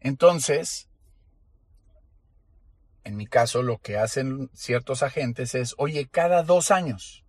entonces, 0.03 0.89
en 3.05 3.17
mi 3.17 3.27
caso, 3.27 3.63
lo 3.63 3.79
que 3.79 3.97
hacen 3.97 4.51
ciertos 4.53 5.03
agentes 5.03 5.55
es, 5.55 5.75
oye, 5.79 6.09
cada 6.09 6.43
dos 6.43 6.71
años, 6.71 7.25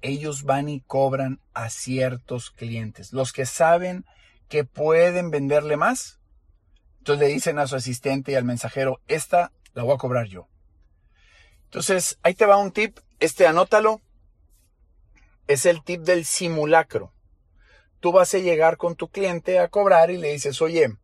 ellos 0.00 0.44
van 0.44 0.68
y 0.68 0.80
cobran 0.80 1.40
a 1.54 1.70
ciertos 1.70 2.50
clientes. 2.50 3.12
Los 3.12 3.32
que 3.32 3.46
saben 3.46 4.04
que 4.48 4.64
pueden 4.64 5.30
venderle 5.30 5.76
más, 5.76 6.20
entonces 6.98 7.26
le 7.26 7.34
dicen 7.34 7.58
a 7.58 7.66
su 7.66 7.76
asistente 7.76 8.32
y 8.32 8.34
al 8.36 8.44
mensajero, 8.44 9.00
esta 9.08 9.52
la 9.72 9.82
voy 9.82 9.94
a 9.94 9.98
cobrar 9.98 10.26
yo. 10.26 10.48
Entonces, 11.64 12.18
ahí 12.22 12.34
te 12.34 12.46
va 12.46 12.56
un 12.56 12.70
tip, 12.70 12.98
este 13.18 13.46
anótalo, 13.46 14.00
es 15.48 15.66
el 15.66 15.82
tip 15.82 16.02
del 16.02 16.24
simulacro. 16.24 17.12
Tú 17.98 18.12
vas 18.12 18.32
a 18.34 18.38
llegar 18.38 18.76
con 18.76 18.94
tu 18.94 19.08
cliente 19.08 19.58
a 19.58 19.68
cobrar 19.68 20.10
y 20.10 20.18
le 20.18 20.32
dices, 20.32 20.62
oye, 20.62 20.96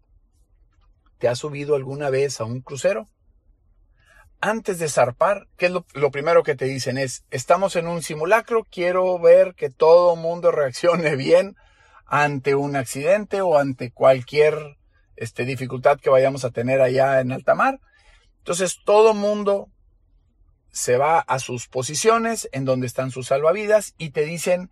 ¿te 1.20 1.28
has 1.28 1.38
subido 1.38 1.76
alguna 1.76 2.08
vez 2.08 2.40
a 2.40 2.44
un 2.44 2.62
crucero? 2.62 3.10
Antes 4.40 4.78
de 4.78 4.88
zarpar, 4.88 5.48
¿qué 5.58 5.66
es 5.66 5.72
lo, 5.72 6.10
primero 6.10 6.42
que 6.42 6.56
te 6.56 6.64
dicen? 6.64 6.96
Es, 6.96 7.26
estamos 7.30 7.76
en 7.76 7.86
un 7.86 8.02
simulacro, 8.02 8.64
quiero 8.64 9.18
ver 9.18 9.54
que 9.54 9.68
todo 9.68 10.16
mundo 10.16 10.50
reaccione 10.50 11.14
bien 11.16 11.56
ante 12.06 12.54
un 12.54 12.74
accidente 12.74 13.42
o 13.42 13.58
ante 13.58 13.92
cualquier 13.92 14.78
este, 15.14 15.44
dificultad 15.44 16.00
que 16.00 16.08
vayamos 16.08 16.46
a 16.46 16.50
tener 16.50 16.80
allá 16.80 17.20
en 17.20 17.32
alta 17.32 17.54
mar. 17.54 17.80
Entonces 18.38 18.78
todo 18.82 19.12
mundo 19.12 19.68
se 20.72 20.96
va 20.96 21.18
a 21.18 21.38
sus 21.38 21.68
posiciones 21.68 22.48
en 22.52 22.64
donde 22.64 22.86
están 22.86 23.10
sus 23.10 23.26
salvavidas 23.26 23.94
y 23.98 24.10
te 24.10 24.24
dicen 24.24 24.70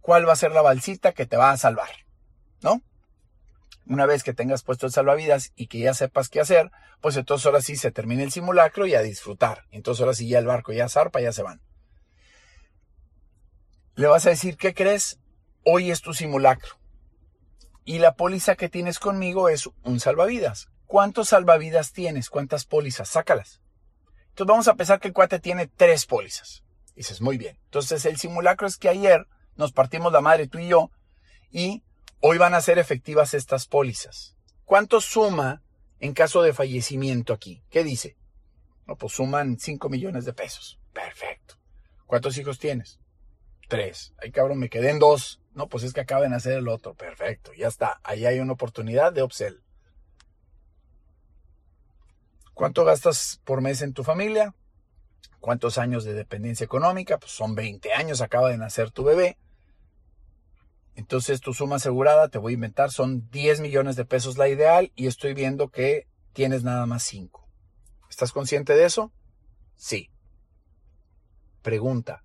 cuál 0.00 0.28
va 0.28 0.32
a 0.32 0.36
ser 0.36 0.50
la 0.50 0.62
balsita 0.62 1.12
que 1.12 1.26
te 1.26 1.36
va 1.36 1.52
a 1.52 1.56
salvar, 1.56 1.90
¿no? 2.62 2.82
Una 3.86 4.06
vez 4.06 4.22
que 4.22 4.32
tengas 4.32 4.62
puesto 4.62 4.86
el 4.86 4.92
salvavidas 4.92 5.52
y 5.56 5.66
que 5.66 5.78
ya 5.78 5.92
sepas 5.92 6.28
qué 6.28 6.40
hacer, 6.40 6.70
pues 7.00 7.16
entonces 7.16 7.44
ahora 7.46 7.60
sí 7.60 7.76
se 7.76 7.90
termina 7.90 8.22
el 8.22 8.32
simulacro 8.32 8.86
y 8.86 8.94
a 8.94 9.02
disfrutar. 9.02 9.64
Entonces 9.70 10.00
ahora 10.00 10.14
sí 10.14 10.28
ya 10.28 10.38
el 10.38 10.46
barco 10.46 10.72
ya 10.72 10.88
zarpa, 10.88 11.20
ya 11.20 11.32
se 11.32 11.42
van. 11.42 11.60
Le 13.94 14.06
vas 14.06 14.26
a 14.26 14.30
decir, 14.30 14.56
¿qué 14.56 14.74
crees? 14.74 15.20
Hoy 15.64 15.90
es 15.90 16.00
tu 16.00 16.14
simulacro. 16.14 16.76
Y 17.84 17.98
la 17.98 18.14
póliza 18.14 18.56
que 18.56 18.70
tienes 18.70 18.98
conmigo 18.98 19.48
es 19.48 19.68
un 19.82 20.00
salvavidas. 20.00 20.68
¿Cuántos 20.86 21.28
salvavidas 21.28 21.92
tienes? 21.92 22.30
¿Cuántas 22.30 22.64
pólizas? 22.64 23.08
Sácalas. 23.08 23.60
Entonces 24.30 24.48
vamos 24.48 24.68
a 24.68 24.74
pensar 24.74 24.98
que 24.98 25.08
el 25.08 25.14
cuate 25.14 25.38
tiene 25.38 25.66
tres 25.66 26.06
pólizas. 26.06 26.64
Dices, 26.96 27.20
muy 27.20 27.36
bien. 27.36 27.58
Entonces 27.66 28.06
el 28.06 28.16
simulacro 28.16 28.66
es 28.66 28.78
que 28.78 28.88
ayer 28.88 29.26
nos 29.56 29.72
partimos 29.72 30.12
la 30.12 30.20
madre 30.20 30.48
tú 30.48 30.58
y 30.58 30.68
yo 30.68 30.90
y 31.50 31.84
hoy 32.26 32.38
van 32.38 32.54
a 32.54 32.62
ser 32.62 32.78
efectivas 32.78 33.34
estas 33.34 33.66
pólizas. 33.66 34.34
¿Cuánto 34.64 35.02
suma 35.02 35.62
en 36.00 36.14
caso 36.14 36.40
de 36.40 36.54
fallecimiento 36.54 37.34
aquí? 37.34 37.62
¿Qué 37.68 37.84
dice? 37.84 38.16
No, 38.86 38.96
pues 38.96 39.12
suman 39.12 39.58
5 39.58 39.90
millones 39.90 40.24
de 40.24 40.32
pesos. 40.32 40.80
Perfecto. 40.94 41.56
¿Cuántos 42.06 42.38
hijos 42.38 42.58
tienes? 42.58 42.98
Tres. 43.68 44.14
Ay, 44.22 44.30
cabrón, 44.30 44.58
me 44.58 44.70
quedé 44.70 44.88
en 44.88 45.00
dos. 45.00 45.42
No, 45.52 45.68
pues 45.68 45.84
es 45.84 45.92
que 45.92 46.00
acaba 46.00 46.22
de 46.22 46.30
nacer 46.30 46.56
el 46.56 46.68
otro. 46.68 46.94
Perfecto. 46.94 47.52
Ya 47.52 47.68
está. 47.68 48.00
Ahí 48.02 48.24
hay 48.24 48.40
una 48.40 48.54
oportunidad 48.54 49.12
de 49.12 49.22
upsell. 49.22 49.62
¿Cuánto 52.54 52.86
gastas 52.86 53.42
por 53.44 53.60
mes 53.60 53.82
en 53.82 53.92
tu 53.92 54.02
familia? 54.02 54.54
¿Cuántos 55.40 55.76
años 55.76 56.04
de 56.04 56.14
dependencia 56.14 56.64
económica? 56.64 57.18
Pues 57.18 57.32
son 57.32 57.54
20 57.54 57.92
años, 57.92 58.22
acaba 58.22 58.48
de 58.48 58.56
nacer 58.56 58.90
tu 58.90 59.04
bebé. 59.04 59.36
Entonces 60.94 61.40
tu 61.40 61.54
suma 61.54 61.76
asegurada, 61.76 62.28
te 62.28 62.38
voy 62.38 62.52
a 62.52 62.54
inventar, 62.54 62.90
son 62.90 63.28
10 63.30 63.60
millones 63.60 63.96
de 63.96 64.04
pesos 64.04 64.38
la 64.38 64.48
ideal 64.48 64.92
y 64.94 65.06
estoy 65.06 65.34
viendo 65.34 65.70
que 65.70 66.06
tienes 66.32 66.62
nada 66.62 66.86
más 66.86 67.02
5. 67.04 67.46
¿Estás 68.08 68.32
consciente 68.32 68.74
de 68.74 68.84
eso? 68.84 69.12
Sí. 69.76 70.10
Pregunta. 71.62 72.22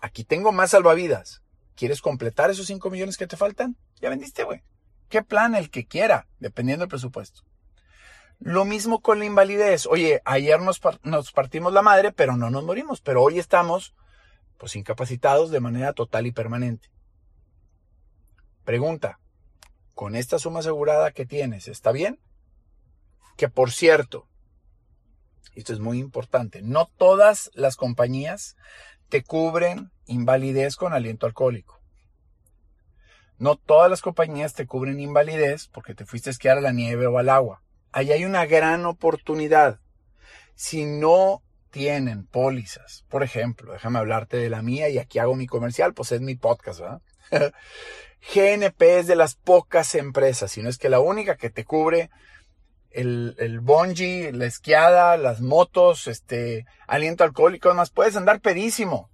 Aquí 0.00 0.24
tengo 0.24 0.52
más 0.52 0.70
salvavidas. 0.70 1.42
¿Quieres 1.74 2.00
completar 2.00 2.50
esos 2.50 2.66
5 2.66 2.90
millones 2.90 3.16
que 3.16 3.26
te 3.26 3.36
faltan? 3.36 3.76
Ya 4.00 4.08
vendiste, 4.08 4.44
güey. 4.44 4.62
¿Qué 5.08 5.22
plan? 5.22 5.54
El 5.54 5.70
que 5.70 5.86
quiera, 5.86 6.28
dependiendo 6.38 6.82
del 6.82 6.88
presupuesto. 6.88 7.42
Lo 8.38 8.64
mismo 8.64 9.00
con 9.00 9.18
la 9.18 9.24
invalidez. 9.24 9.86
Oye, 9.86 10.20
ayer 10.24 10.60
nos, 10.60 10.80
nos, 11.02 11.32
partimos 11.32 11.72
la 11.72 11.82
madre, 11.82 12.12
pero 12.12 12.36
no 12.36 12.50
nos 12.50 12.64
morimos. 12.64 13.00
Pero 13.00 13.22
hoy 13.22 13.38
estamos, 13.38 13.94
pues, 14.58 14.76
incapacitados 14.76 15.50
de 15.50 15.60
manera 15.60 15.92
total 15.92 16.26
y 16.26 16.32
permanente. 16.32 16.88
Pregunta, 18.66 19.18
¿con 19.94 20.14
esta 20.14 20.38
suma 20.38 20.58
asegurada 20.58 21.12
que 21.12 21.24
tienes, 21.24 21.68
está 21.68 21.90
bien? 21.90 22.20
Que 23.38 23.48
por 23.48 23.72
cierto, 23.72 24.28
esto 25.54 25.72
es 25.72 25.80
muy 25.80 25.98
importante, 25.98 26.60
no 26.60 26.84
todas 26.84 27.50
las 27.54 27.76
compañías 27.76 28.56
te 29.08 29.22
cubren 29.22 29.90
invalidez 30.04 30.76
con 30.76 30.92
aliento 30.92 31.24
alcohólico. 31.24 31.80
No 33.38 33.56
todas 33.56 33.88
las 33.88 34.02
compañías 34.02 34.52
te 34.52 34.66
cubren 34.66 35.00
invalidez 35.00 35.68
porque 35.68 35.94
te 35.94 36.04
fuiste 36.04 36.28
a 36.28 36.32
esquiar 36.32 36.58
a 36.58 36.60
la 36.60 36.72
nieve 36.72 37.06
o 37.06 37.16
al 37.16 37.30
agua 37.30 37.62
ahí 37.96 38.12
hay 38.12 38.26
una 38.26 38.44
gran 38.44 38.84
oportunidad. 38.84 39.80
Si 40.54 40.84
no 40.84 41.42
tienen 41.70 42.26
pólizas, 42.26 43.06
por 43.08 43.22
ejemplo, 43.22 43.72
déjame 43.72 43.98
hablarte 43.98 44.36
de 44.36 44.50
la 44.50 44.60
mía 44.60 44.90
y 44.90 44.98
aquí 44.98 45.18
hago 45.18 45.34
mi 45.34 45.46
comercial, 45.46 45.94
pues 45.94 46.12
es 46.12 46.20
mi 46.20 46.34
podcast, 46.34 46.80
¿verdad? 46.80 47.00
GNP 48.34 48.98
es 48.98 49.06
de 49.06 49.16
las 49.16 49.36
pocas 49.36 49.94
empresas, 49.94 50.50
si 50.50 50.62
no 50.62 50.68
es 50.68 50.78
que 50.78 50.88
la 50.88 51.00
única 51.00 51.36
que 51.36 51.50
te 51.50 51.64
cubre 51.64 52.10
el, 52.90 53.36
el 53.38 53.60
bungee, 53.60 54.32
la 54.32 54.46
esquiada, 54.46 55.16
las 55.16 55.40
motos, 55.40 56.06
este, 56.06 56.64
aliento 56.86 57.24
alcohólico, 57.24 57.68
además 57.68 57.90
puedes 57.90 58.16
andar 58.16 58.40
pedísimo. 58.40 59.10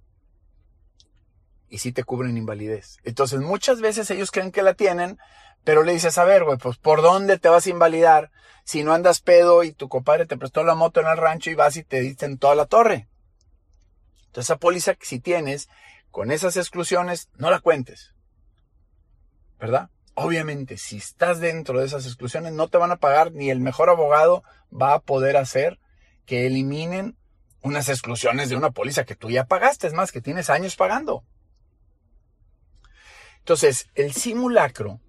Y 1.67 1.79
sí 1.79 1.91
te 1.91 2.03
cubren 2.03 2.37
invalidez. 2.37 2.97
Entonces 3.03 3.41
muchas 3.41 3.81
veces 3.81 4.09
ellos 4.09 4.31
creen 4.31 4.51
que 4.51 4.61
la 4.61 4.73
tienen, 4.73 5.17
pero 5.63 5.83
le 5.83 5.93
dices, 5.93 6.17
a 6.17 6.23
ver, 6.23 6.43
güey, 6.43 6.57
pues 6.57 6.77
¿por 6.77 7.01
dónde 7.01 7.39
te 7.39 7.49
vas 7.49 7.65
a 7.65 7.69
invalidar 7.69 8.31
si 8.63 8.83
no 8.83 8.93
andas 8.93 9.19
pedo 9.19 9.63
y 9.63 9.73
tu 9.73 9.89
compadre 9.89 10.25
te 10.25 10.37
prestó 10.37 10.63
la 10.63 10.75
moto 10.75 11.01
en 11.01 11.07
el 11.07 11.17
rancho 11.17 11.49
y 11.49 11.55
vas 11.55 11.75
y 11.75 11.83
te 11.83 11.99
diste 11.99 12.25
en 12.25 12.37
toda 12.37 12.55
la 12.55 12.67
torre? 12.67 13.09
Entonces 14.27 14.49
esa 14.49 14.57
póliza 14.57 14.95
que 14.95 15.05
si 15.05 15.19
tienes, 15.19 15.67
con 16.13 16.31
esas 16.31 16.57
exclusiones, 16.57 17.31
no 17.37 17.49
la 17.49 17.59
cuentes. 17.59 18.13
¿Verdad? 19.59 19.89
Obviamente, 20.13 20.77
si 20.77 20.97
estás 20.97 21.39
dentro 21.39 21.79
de 21.79 21.87
esas 21.87 22.05
exclusiones, 22.05 22.53
no 22.53 22.67
te 22.67 22.77
van 22.77 22.91
a 22.91 22.97
pagar 22.97 23.31
ni 23.31 23.49
el 23.49 23.59
mejor 23.59 23.89
abogado 23.89 24.43
va 24.71 24.93
a 24.93 24.99
poder 24.99 25.37
hacer 25.37 25.79
que 26.27 26.45
eliminen 26.45 27.17
unas 27.63 27.89
exclusiones 27.89 28.49
de 28.49 28.55
una 28.55 28.69
póliza 28.69 29.05
que 29.05 29.15
tú 29.15 29.31
ya 29.31 29.45
pagaste, 29.45 29.87
es 29.87 29.93
más, 29.93 30.11
que 30.11 30.21
tienes 30.21 30.51
años 30.51 30.75
pagando. 30.75 31.23
Entonces, 33.39 33.89
el 33.95 34.13
simulacro 34.13 35.01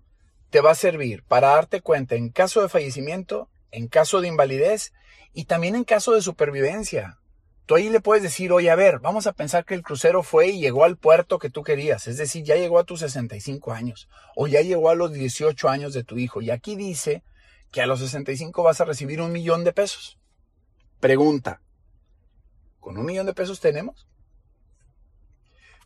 te 0.49 0.63
va 0.63 0.71
a 0.71 0.75
servir 0.75 1.23
para 1.25 1.49
darte 1.49 1.83
cuenta 1.83 2.15
en 2.15 2.31
caso 2.31 2.63
de 2.63 2.71
fallecimiento, 2.71 3.51
en 3.73 3.89
caso 3.89 4.23
de 4.23 4.29
invalidez 4.29 4.95
y 5.35 5.45
también 5.45 5.75
en 5.75 5.85
caso 5.85 6.13
de 6.13 6.23
supervivencia. 6.23 7.19
Tú 7.67 7.77
ahí 7.77 7.89
le 7.89 8.01
puedes 8.01 8.23
decir, 8.23 8.53
oye, 8.53 8.71
a 8.71 8.75
ver, 8.75 8.99
vamos 8.99 9.27
a 9.27 9.33
pensar 9.33 9.65
que 9.65 9.75
el 9.75 9.83
crucero 9.83 10.23
fue 10.23 10.49
y 10.49 10.61
llegó 10.61 10.85
al 10.85 10.99
puerto 10.99 11.39
que 11.39 11.49
tú 11.49 11.63
querías, 11.63 12.07
es 12.07 12.19
decir, 12.19 12.45
ya 12.45 12.57
llegó 12.57 12.79
a 12.79 12.85
tus 12.85 13.01
65 13.01 13.73
años 13.73 14.09
o 14.37 14.47
ya 14.47 14.61
llegó 14.61 14.91
a 14.91 14.95
los 14.95 15.13
18 15.13 15.69
años 15.71 15.95
de 15.95 16.05
tu 16.05 16.19
hijo 16.19 16.43
y 16.43 16.51
aquí 16.51 16.77
dice 16.77 17.23
que 17.71 17.81
a 17.81 17.87
los 17.87 18.01
65 18.01 18.63
vas 18.63 18.83
a 18.83 18.85
recibir 18.85 19.23
un 19.23 19.33
millón 19.33 19.65
de 19.65 19.73
pesos. 19.73 20.19
Pregunta, 21.01 21.63
¿con 22.81 22.99
un 22.99 23.07
millón 23.07 23.27
de 23.27 23.35
pesos 23.35 23.61
tenemos? 23.61 24.07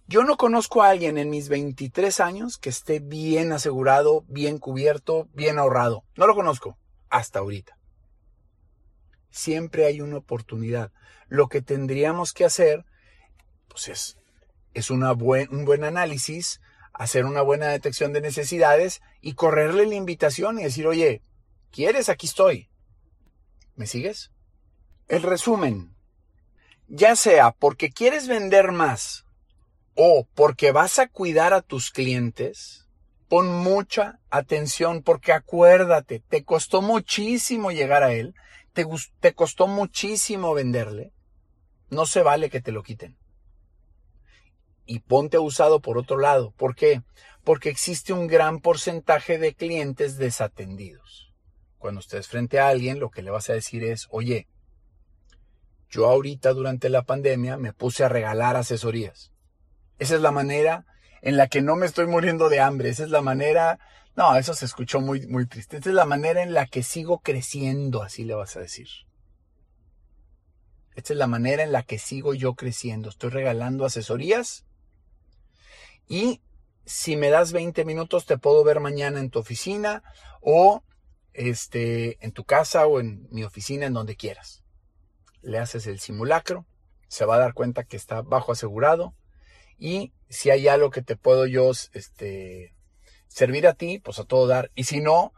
Yo 0.08 0.24
no 0.24 0.36
conozco 0.36 0.82
a 0.82 0.88
alguien 0.88 1.16
en 1.16 1.30
mis 1.30 1.48
23 1.48 2.18
años 2.20 2.58
que 2.58 2.70
esté 2.70 2.98
bien 2.98 3.52
asegurado, 3.52 4.24
bien 4.26 4.58
cubierto, 4.58 5.28
bien 5.32 5.58
ahorrado. 5.58 6.02
No 6.16 6.26
lo 6.26 6.34
conozco 6.34 6.76
hasta 7.08 7.38
ahorita. 7.38 7.77
Siempre 9.30 9.86
hay 9.86 10.00
una 10.00 10.18
oportunidad. 10.18 10.92
Lo 11.28 11.48
que 11.48 11.62
tendríamos 11.62 12.32
que 12.32 12.44
hacer, 12.44 12.84
pues 13.68 13.88
es, 13.88 14.18
es 14.74 14.90
una 14.90 15.12
un 15.12 15.64
buen 15.64 15.84
análisis, 15.84 16.60
hacer 16.92 17.24
una 17.24 17.42
buena 17.42 17.68
detección 17.68 18.12
de 18.12 18.20
necesidades 18.20 19.00
y 19.20 19.34
correrle 19.34 19.86
la 19.86 19.94
invitación 19.94 20.58
y 20.58 20.64
decir, 20.64 20.86
oye, 20.86 21.22
¿quieres? 21.70 22.08
Aquí 22.08 22.26
estoy. 22.26 22.68
¿Me 23.76 23.86
sigues? 23.86 24.32
El 25.06 25.22
resumen. 25.22 25.94
Ya 26.88 27.16
sea 27.16 27.52
porque 27.52 27.90
quieres 27.90 28.26
vender 28.28 28.72
más 28.72 29.26
o 29.94 30.26
porque 30.34 30.72
vas 30.72 30.98
a 30.98 31.08
cuidar 31.08 31.54
a 31.54 31.62
tus 31.62 31.90
clientes, 31.90 32.88
pon 33.28 33.48
mucha 33.48 34.18
atención 34.30 35.02
porque 35.02 35.32
acuérdate, 35.32 36.20
te 36.20 36.44
costó 36.44 36.82
muchísimo 36.82 37.70
llegar 37.70 38.02
a 38.02 38.12
él, 38.12 38.34
te, 39.20 39.34
costó 39.34 39.66
muchísimo 39.66 40.54
venderle, 40.54 41.12
no 41.90 42.06
se 42.06 42.22
vale 42.22 42.50
que 42.50 42.60
te 42.60 42.72
lo 42.72 42.82
quiten. 42.82 43.16
Y 44.84 45.00
ponte 45.00 45.38
usado 45.38 45.80
por 45.80 45.98
otro 45.98 46.18
lado. 46.18 46.52
¿Por 46.52 46.74
qué? 46.74 47.02
Porque 47.44 47.68
existe 47.68 48.12
un 48.12 48.26
gran 48.26 48.60
porcentaje 48.60 49.38
de 49.38 49.54
clientes 49.54 50.16
desatendidos. 50.16 51.34
Cuando 51.78 52.00
estés 52.00 52.28
frente 52.28 52.58
a 52.58 52.68
alguien, 52.68 53.00
lo 53.00 53.10
que 53.10 53.22
le 53.22 53.30
vas 53.30 53.50
a 53.50 53.54
decir 53.54 53.84
es, 53.84 54.06
oye, 54.10 54.48
yo 55.90 56.06
ahorita 56.06 56.52
durante 56.52 56.88
la 56.88 57.02
pandemia 57.02 57.56
me 57.56 57.72
puse 57.72 58.04
a 58.04 58.08
regalar 58.08 58.56
asesorías. 58.56 59.32
Esa 59.98 60.14
es 60.14 60.20
la 60.20 60.30
manera 60.30 60.86
en 61.20 61.36
la 61.36 61.48
que 61.48 61.62
no 61.62 61.76
me 61.76 61.86
estoy 61.86 62.06
muriendo 62.06 62.48
de 62.48 62.60
hambre. 62.60 62.90
Esa 62.90 63.04
es 63.04 63.10
la 63.10 63.22
manera... 63.22 63.78
No, 64.18 64.34
eso 64.34 64.52
se 64.52 64.64
escuchó 64.64 65.00
muy, 65.00 65.28
muy 65.28 65.46
triste. 65.46 65.76
Esa 65.76 65.90
es 65.90 65.94
la 65.94 66.04
manera 66.04 66.42
en 66.42 66.52
la 66.52 66.66
que 66.66 66.82
sigo 66.82 67.20
creciendo, 67.20 68.02
así 68.02 68.24
le 68.24 68.34
vas 68.34 68.56
a 68.56 68.60
decir. 68.60 68.88
Esta 70.96 71.12
es 71.12 71.16
la 71.20 71.28
manera 71.28 71.62
en 71.62 71.70
la 71.70 71.84
que 71.84 72.00
sigo 72.00 72.34
yo 72.34 72.54
creciendo. 72.54 73.10
Estoy 73.10 73.30
regalando 73.30 73.84
asesorías 73.84 74.66
y 76.08 76.42
si 76.84 77.16
me 77.16 77.30
das 77.30 77.52
20 77.52 77.84
minutos 77.84 78.26
te 78.26 78.38
puedo 78.38 78.64
ver 78.64 78.80
mañana 78.80 79.20
en 79.20 79.30
tu 79.30 79.38
oficina 79.38 80.02
o 80.40 80.82
este, 81.32 82.18
en 82.18 82.32
tu 82.32 82.42
casa 82.42 82.88
o 82.88 82.98
en 82.98 83.28
mi 83.30 83.44
oficina, 83.44 83.86
en 83.86 83.92
donde 83.92 84.16
quieras. 84.16 84.64
Le 85.42 85.58
haces 85.58 85.86
el 85.86 86.00
simulacro, 86.00 86.66
se 87.06 87.24
va 87.24 87.36
a 87.36 87.38
dar 87.38 87.54
cuenta 87.54 87.84
que 87.84 87.96
está 87.96 88.22
bajo 88.22 88.50
asegurado 88.50 89.14
y 89.78 90.12
si 90.28 90.50
hay 90.50 90.66
algo 90.66 90.90
que 90.90 91.02
te 91.02 91.14
puedo 91.14 91.46
yo 91.46 91.70
este, 91.92 92.74
servir 93.28 93.66
a 93.66 93.74
ti, 93.74 93.98
pues 93.98 94.18
a 94.18 94.24
todo 94.24 94.46
dar. 94.46 94.70
Y 94.74 94.84
si 94.84 95.00
no, 95.00 95.32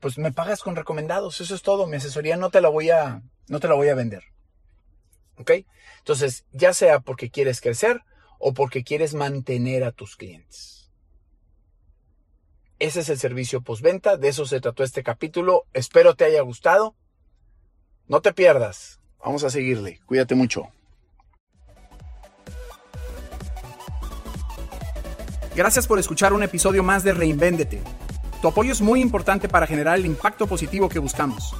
pues 0.00 0.18
me 0.18 0.32
pagas 0.32 0.62
con 0.62 0.76
recomendados. 0.76 1.40
Eso 1.40 1.54
es 1.54 1.62
todo. 1.62 1.86
Mi 1.86 1.96
asesoría 1.96 2.36
no 2.36 2.50
te 2.50 2.60
la 2.60 2.68
voy 2.68 2.90
a, 2.90 3.22
no 3.48 3.60
te 3.60 3.68
la 3.68 3.74
voy 3.74 3.88
a 3.88 3.94
vender. 3.94 4.24
¿Ok? 5.36 5.52
Entonces, 5.98 6.44
ya 6.52 6.74
sea 6.74 7.00
porque 7.00 7.30
quieres 7.30 7.60
crecer 7.60 8.02
o 8.38 8.52
porque 8.52 8.82
quieres 8.82 9.14
mantener 9.14 9.84
a 9.84 9.92
tus 9.92 10.16
clientes. 10.16 10.90
Ese 12.78 13.00
es 13.00 13.08
el 13.08 13.18
servicio 13.18 13.62
postventa, 13.62 14.16
de 14.16 14.26
eso 14.26 14.44
se 14.44 14.60
trató 14.60 14.82
este 14.82 15.04
capítulo. 15.04 15.66
Espero 15.72 16.16
te 16.16 16.24
haya 16.24 16.40
gustado. 16.42 16.96
No 18.08 18.20
te 18.20 18.32
pierdas. 18.32 19.00
Vamos 19.24 19.44
a 19.44 19.50
seguirle. 19.50 20.00
Cuídate 20.06 20.34
mucho. 20.34 20.72
Gracias 25.54 25.86
por 25.86 25.98
escuchar 25.98 26.32
un 26.32 26.42
episodio 26.42 26.82
más 26.82 27.04
de 27.04 27.12
Reinvéndete. 27.12 27.82
Tu 28.40 28.48
apoyo 28.48 28.72
es 28.72 28.80
muy 28.80 29.02
importante 29.02 29.50
para 29.50 29.66
generar 29.66 29.98
el 29.98 30.06
impacto 30.06 30.46
positivo 30.46 30.88
que 30.88 30.98
buscamos. 30.98 31.54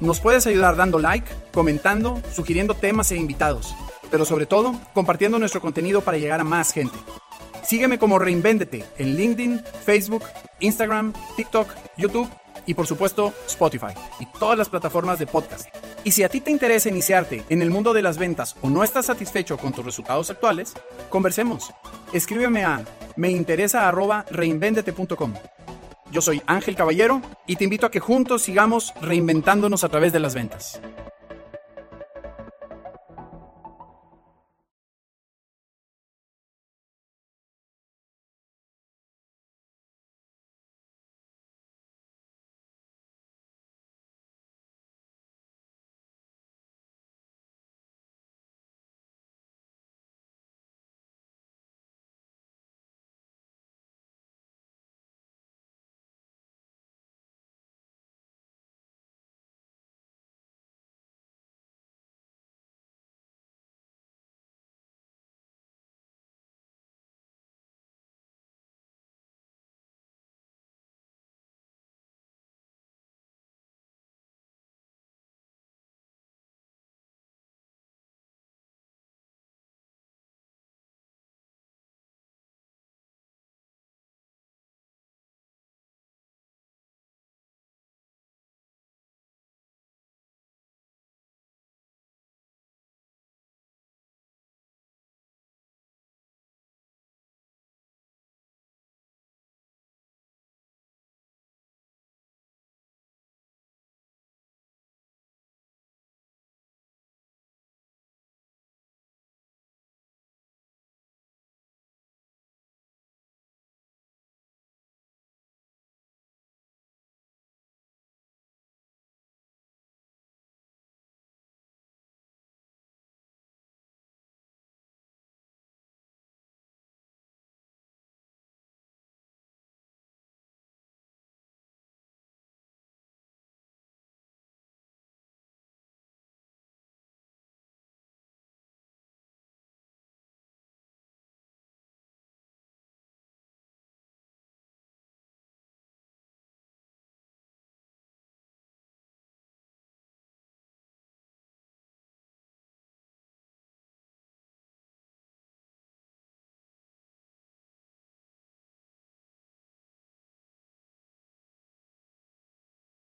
Nos 0.00 0.20
puedes 0.20 0.46
ayudar 0.46 0.76
dando 0.76 1.00
like, 1.00 1.28
comentando, 1.52 2.22
sugiriendo 2.32 2.74
temas 2.74 3.10
e 3.10 3.16
invitados, 3.16 3.74
pero 4.08 4.24
sobre 4.24 4.46
todo 4.46 4.74
compartiendo 4.94 5.40
nuestro 5.40 5.60
contenido 5.60 6.00
para 6.00 6.16
llegar 6.16 6.40
a 6.40 6.44
más 6.44 6.72
gente. 6.72 6.96
Sígueme 7.64 7.98
como 7.98 8.20
Reinvéndete 8.20 8.84
en 8.98 9.16
LinkedIn, 9.16 9.64
Facebook, 9.84 10.22
Instagram, 10.60 11.12
TikTok, 11.36 11.68
YouTube 11.96 12.28
y 12.66 12.74
por 12.74 12.86
supuesto 12.86 13.32
Spotify 13.48 13.94
y 14.20 14.26
todas 14.38 14.56
las 14.56 14.68
plataformas 14.68 15.18
de 15.18 15.26
podcast. 15.26 15.66
Y 16.04 16.12
si 16.12 16.22
a 16.22 16.28
ti 16.28 16.42
te 16.42 16.50
interesa 16.50 16.90
iniciarte 16.90 17.44
en 17.48 17.62
el 17.62 17.70
mundo 17.70 17.94
de 17.94 18.02
las 18.02 18.18
ventas 18.18 18.56
o 18.60 18.68
no 18.68 18.84
estás 18.84 19.06
satisfecho 19.06 19.56
con 19.56 19.72
tus 19.72 19.82
resultados 19.84 20.28
actuales, 20.28 20.74
conversemos. 21.08 21.72
Escríbeme 22.12 22.64
a 22.64 22.84
meinteresa@reinvendete.com. 23.16 25.32
Yo 26.12 26.20
soy 26.20 26.42
Ángel 26.46 26.76
Caballero 26.76 27.22
y 27.46 27.56
te 27.56 27.64
invito 27.64 27.86
a 27.86 27.90
que 27.90 28.00
juntos 28.00 28.42
sigamos 28.42 28.92
reinventándonos 29.00 29.82
a 29.82 29.88
través 29.88 30.12
de 30.12 30.20
las 30.20 30.34
ventas. 30.34 30.78